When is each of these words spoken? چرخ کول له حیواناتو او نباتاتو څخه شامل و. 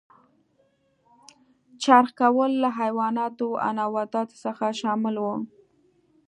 چرخ 1.83 2.09
کول 2.19 2.51
له 2.63 2.69
حیواناتو 2.79 3.47
او 3.65 3.71
نباتاتو 3.79 4.35
څخه 4.45 4.65
شامل 4.81 5.15
و. 5.19 5.25